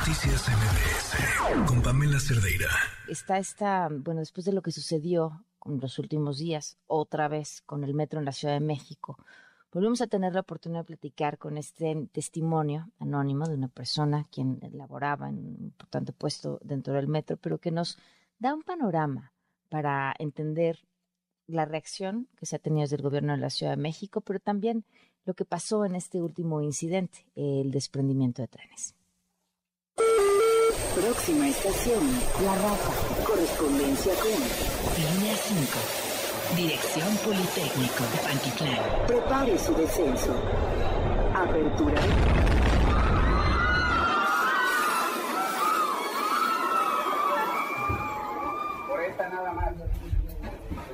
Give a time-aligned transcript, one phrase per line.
[0.00, 2.70] Noticias MBS con Pamela Cerdeira.
[3.06, 7.84] Está esta, bueno, después de lo que sucedió en los últimos días, otra vez con
[7.84, 9.18] el metro en la Ciudad de México,
[9.70, 14.58] volvemos a tener la oportunidad de platicar con este testimonio anónimo de una persona quien
[14.72, 17.98] laboraba en un importante puesto dentro del metro, pero que nos
[18.38, 19.34] da un panorama
[19.68, 20.78] para entender
[21.46, 24.40] la reacción que se ha tenido desde el gobierno de la Ciudad de México, pero
[24.40, 24.86] también
[25.26, 28.94] lo que pasó en este último incidente, el desprendimiento de trenes.
[31.00, 32.02] Próxima estación,
[32.44, 32.92] La Raza.
[33.24, 34.32] Correspondencia con
[35.00, 35.78] Línea 5.
[36.56, 39.06] Dirección Politécnico de Pantitlán.
[39.06, 40.34] Prepare su descenso.
[41.34, 42.02] Apertura.
[48.86, 49.72] Por esta nada más.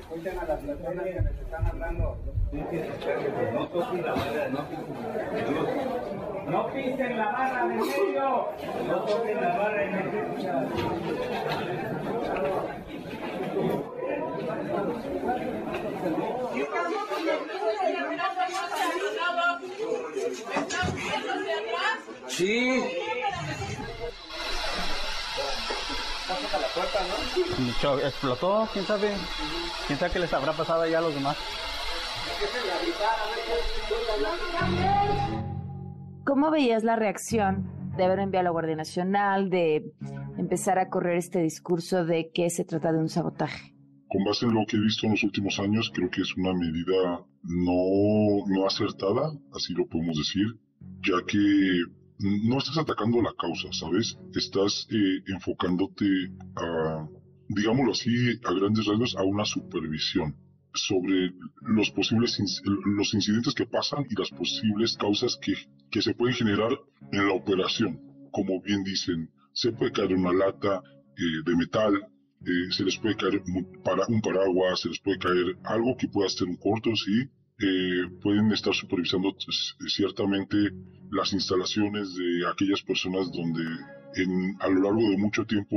[0.00, 2.16] Escuchen a las personas que les están hablando.
[2.52, 8.48] No toquen la barra, no No pisen la barra de medio.
[8.86, 11.36] No toquen la barra en medio.
[22.28, 22.82] Sí.
[27.58, 29.12] Mucho- explotó, quién sabe.
[29.86, 31.36] Quién sabe qué les habrá pasado ya a los demás.
[36.26, 39.92] ¿Cómo veías la reacción de haber enviado a la Guardia Nacional, de
[40.36, 43.72] empezar a correr este discurso de que se trata de un sabotaje?
[44.08, 46.52] Con base en lo que he visto en los últimos años, creo que es una
[46.52, 50.46] medida no, no acertada, así lo podemos decir,
[51.00, 51.38] ya que
[52.18, 54.18] no estás atacando la causa, ¿sabes?
[54.34, 56.06] Estás eh, enfocándote
[56.56, 57.06] a,
[57.50, 58.10] digámoslo así,
[58.44, 60.34] a grandes rasgos, a una supervisión
[60.76, 61.32] sobre
[61.62, 65.54] los posibles los incidentes que pasan y las posibles causas que,
[65.90, 66.72] que se pueden generar
[67.12, 68.00] en la operación.
[68.32, 70.82] Como bien dicen, se puede caer una lata
[71.16, 71.94] eh, de metal,
[72.42, 76.08] eh, se les puede caer mu- para, un paraguas, se les puede caer algo que
[76.08, 77.28] pueda ser un corto, sí.
[77.58, 79.34] Eh, pueden estar supervisando
[79.88, 80.56] ciertamente
[81.10, 83.62] las instalaciones de aquellas personas donde
[84.16, 85.76] en, a lo largo de mucho tiempo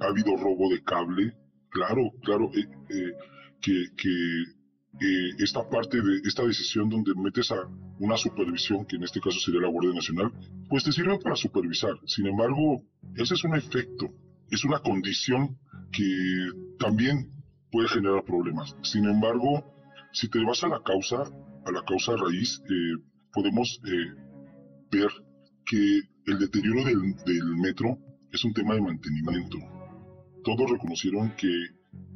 [0.00, 1.34] ha habido robo de cable.
[1.70, 3.12] Claro, claro, eh, eh,
[3.60, 4.42] que, que
[5.00, 7.68] eh, esta parte de esta decisión donde metes a
[8.00, 10.32] una supervisión, que en este caso sería la Guardia Nacional,
[10.68, 11.92] pues te sirve para supervisar.
[12.04, 12.82] Sin embargo,
[13.14, 14.12] ese es un efecto,
[14.50, 15.56] es una condición
[15.92, 17.30] que también
[17.70, 18.74] puede generar problemas.
[18.82, 19.72] Sin embargo,
[20.12, 21.22] si te vas a la causa,
[21.64, 23.02] a la causa raíz, eh,
[23.32, 24.14] podemos eh,
[24.90, 25.10] ver
[25.64, 27.98] que el deterioro del, del metro
[28.32, 29.58] es un tema de mantenimiento.
[30.42, 31.48] Todos reconocieron que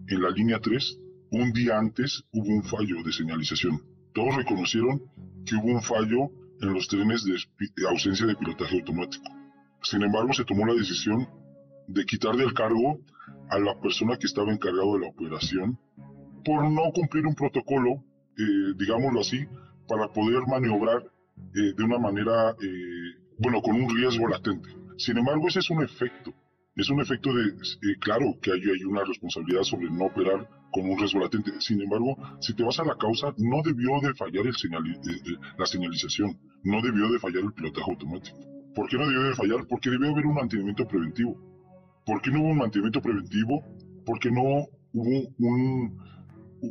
[0.09, 0.99] en la línea 3,
[1.33, 3.81] un día antes, hubo un fallo de señalización.
[4.15, 5.03] Todos reconocieron
[5.47, 9.25] que hubo un fallo en los trenes de, ausencia de pilotaje automático.
[9.83, 11.27] Sin embargo, se tomó la decisión
[11.89, 13.01] de quitar del cargo
[13.49, 15.79] a la persona que estaba encargado de la operación
[16.45, 18.05] por no cumplir un protocolo,
[18.39, 19.47] eh, digámoslo así,
[19.89, 24.69] para poder maniobrar eh, de una manera, eh, bueno, con un riesgo latente.
[24.99, 26.35] Sin embargo, ese es un efecto.
[26.75, 30.99] Es un efecto de, eh, claro, que hay, una responsabilidad sobre no operar con un
[30.99, 31.53] riesgo latente.
[31.61, 35.21] Sin embargo, si te vas a la causa, no debió de fallar el señali- eh,
[35.27, 38.39] eh, la señalización, no debió de fallar el pilotaje automático.
[38.75, 39.67] ¿Por qué no debió de fallar?
[39.69, 41.37] Porque debió haber un mantenimiento preventivo.
[42.07, 43.63] ¿Por qué no hubo un mantenimiento preventivo?
[44.07, 44.43] Porque no
[44.95, 45.29] hubo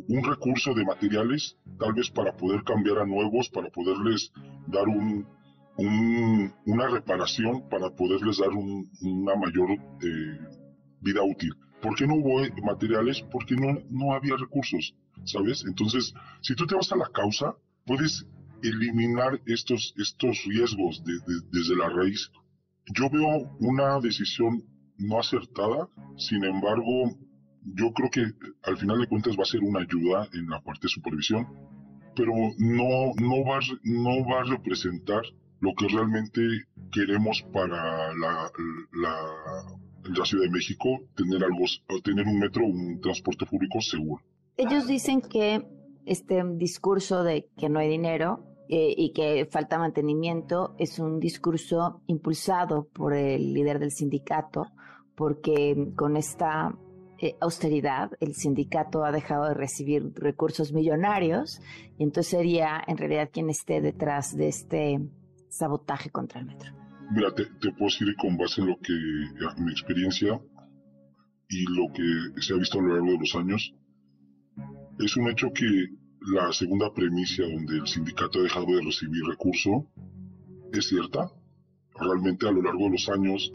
[0.08, 4.32] un recurso de materiales, tal vez para poder cambiar a nuevos, para poderles
[4.68, 5.28] dar un,
[5.78, 10.40] un- una reparación, para poderles dar un- una mayor eh,
[11.02, 11.54] vida útil.
[11.82, 13.22] ¿Por qué no hubo materiales?
[13.32, 14.94] Porque no, no había recursos,
[15.24, 15.64] ¿sabes?
[15.68, 17.56] Entonces, si tú te vas a la causa,
[17.86, 18.26] puedes
[18.62, 22.30] eliminar estos, estos riesgos de- de- desde la raíz.
[22.94, 24.64] Yo veo una decisión
[24.98, 27.18] no acertada, sin embargo,
[27.64, 28.34] yo creo que eh,
[28.64, 31.48] al final de cuentas va a ser una ayuda en la parte de supervisión,
[32.16, 35.24] pero no, no, va, no va a representar
[35.62, 36.42] lo que realmente
[36.92, 38.52] queremos para la,
[38.94, 41.66] la, Ciudad de México, tener algo,
[42.04, 44.22] tener un metro, un transporte público seguro.
[44.58, 45.66] Ellos dicen que
[46.06, 52.02] este discurso de que no hay dinero eh, y que falta mantenimiento es un discurso
[52.08, 54.68] impulsado por el líder del sindicato,
[55.16, 56.76] porque con esta
[57.20, 61.62] eh, austeridad el sindicato ha dejado de recibir recursos millonarios
[61.98, 65.00] y entonces sería en realidad quien esté detrás de este
[65.52, 66.72] sabotaje contra el metro.
[67.12, 70.42] Mira, te, te puedo decir con base en lo que, en mi experiencia
[71.50, 73.76] y lo que se ha visto a lo largo de los años,
[75.00, 75.90] es un hecho que
[76.22, 79.88] la segunda premisa donde el sindicato ha dejado de recibir recurso
[80.72, 81.30] es cierta.
[82.00, 83.52] Realmente a lo largo de los años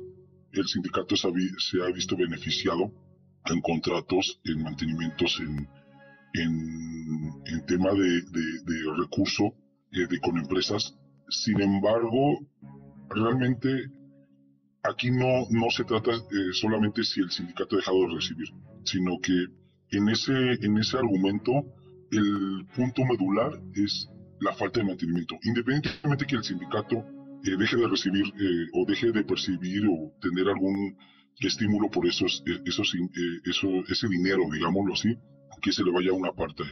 [0.52, 2.92] el sindicato se ha visto beneficiado
[3.46, 5.69] en contratos, en mantenimientos, en,
[6.34, 8.22] en, tema de,
[8.99, 9.54] recurso
[9.92, 10.96] eh, con empresas.
[11.28, 12.38] Sin embargo,
[13.08, 13.69] realmente
[14.82, 18.49] aquí no, no se trata eh, solamente si el sindicato ha dejado de recibir,
[18.84, 19.46] sino que
[19.90, 20.32] en ese,
[20.62, 21.52] en ese argumento
[22.11, 24.08] el punto medular es
[24.40, 25.37] la falta de mantenimiento.
[25.43, 26.96] Independientemente que el sindicato
[27.44, 28.25] eh, deje de recibir
[28.75, 30.96] o deje de percibir o tener algún
[31.40, 32.93] estímulo por esos, esos,
[33.44, 35.17] eso, ese dinero, digámoslo así,
[35.61, 36.64] que se le vaya una parte.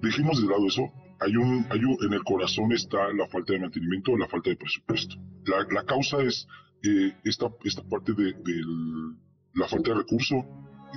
[0.00, 0.82] Dejemos de lado eso.
[1.24, 4.56] Hay un, hay un, en el corazón está la falta de mantenimiento, la falta de
[4.56, 5.16] presupuesto.
[5.46, 6.46] La, la causa es
[6.82, 8.34] eh, esta, esta parte de,
[9.54, 10.44] la falta de recurso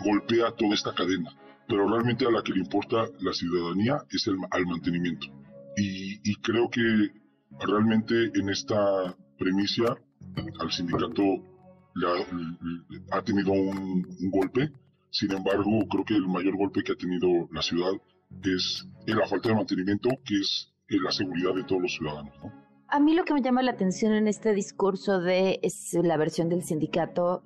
[0.03, 1.31] golpea toda esta cadena,
[1.67, 5.27] pero realmente a la que le importa la ciudadanía es el al mantenimiento.
[5.77, 6.81] Y, y creo que
[7.59, 9.95] realmente en esta premisa
[10.59, 11.21] al sindicato
[11.95, 14.71] le ha, ha tenido un, un golpe
[15.15, 17.93] sin embargo, creo que el mayor golpe que ha tenido la ciudad
[18.43, 22.33] es la falta de mantenimiento, que es la seguridad de todos los ciudadanos.
[22.87, 25.59] A mí lo que me llama la atención en este discurso de
[26.03, 27.43] la versión del sindicato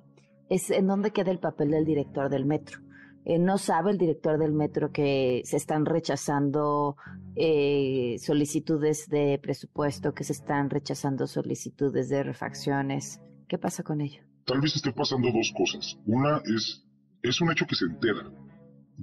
[0.48, 2.80] es en dónde queda el papel del director del metro.
[3.24, 6.96] Eh, no sabe el director del metro que se están rechazando
[7.36, 13.20] eh, solicitudes de presupuesto, que se están rechazando solicitudes de refacciones.
[13.46, 14.22] ¿Qué pasa con ello?
[14.46, 15.98] Tal vez esté pasando dos cosas.
[16.06, 16.84] Una es
[17.22, 18.30] es un hecho que se entera,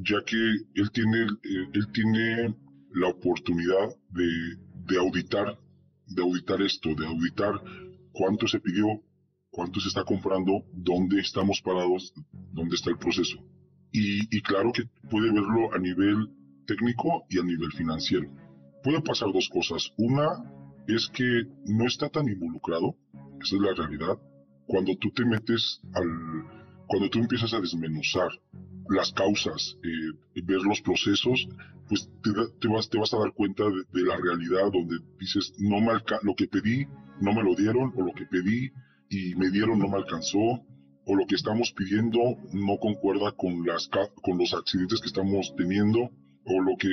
[0.04, 0.38] ya que
[0.76, 2.56] él tiene, eh, él tiene
[2.94, 5.58] la oportunidad de, auditar,
[6.08, 7.62] de auditar esto, de auditar
[8.12, 8.86] cuánto se pidió,
[9.50, 12.14] cuánto se está comprando, dónde estamos parados,
[12.54, 13.38] dónde está el proceso.
[13.92, 16.30] Y, y claro que puede verlo a nivel
[16.68, 18.30] técnico y a nivel financiero.
[18.84, 19.92] Puede pasar dos cosas.
[19.98, 20.44] Una
[20.88, 22.96] es que no está tan involucrado,
[23.42, 24.18] esa es la realidad.
[24.68, 26.06] Cuando tú te metes al,
[26.88, 28.30] cuando tú empiezas a desmenuzar
[28.90, 31.48] las causas, eh, ver los procesos,
[31.90, 35.94] pues te, vas, te vas a dar cuenta de, la realidad donde dices, no me
[36.24, 36.86] lo que pedí
[37.20, 38.72] no me lo dieron, o lo que pedí
[39.10, 42.20] y me dieron no me alcanzó, o lo que estamos pidiendo
[42.54, 43.90] no concuerda con, las,
[44.22, 46.12] con los accidentes que estamos teniendo,
[46.46, 46.90] o lo que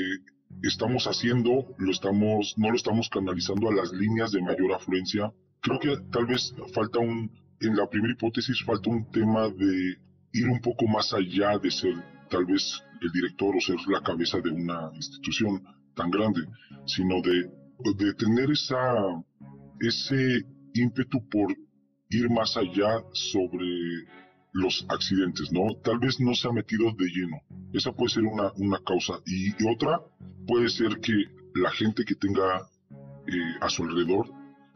[0.62, 5.32] estamos haciendo lo estamos, no lo estamos canalizando a las líneas de mayor afluencia.
[5.60, 7.30] Creo que tal vez falta un,
[7.60, 9.96] en la primera hipótesis falta un tema de
[10.34, 11.94] ir un poco más allá de ser
[12.28, 15.62] tal vez el director o ser la cabeza de una institución
[15.94, 16.42] tan grande,
[16.86, 17.50] sino de,
[18.04, 18.94] de tener esa,
[19.80, 20.44] ese
[20.74, 21.54] ímpetu por
[22.10, 23.66] ir más allá sobre
[24.52, 25.76] los accidentes, ¿no?
[25.82, 27.40] Tal vez no se ha metido de lleno.
[27.72, 29.14] Esa puede ser una, una causa.
[29.26, 30.00] Y, otra
[30.46, 31.12] puede ser que
[31.54, 32.60] la gente que tenga
[33.26, 34.26] eh, a su alrededor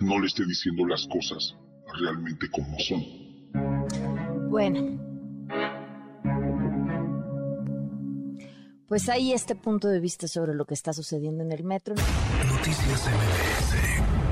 [0.01, 1.57] no le esté diciendo las cosas
[2.01, 4.51] realmente como son.
[4.51, 5.08] Bueno.
[8.89, 11.95] Pues hay este punto de vista sobre lo que está sucediendo en el metro.
[11.95, 14.28] Noticias MBS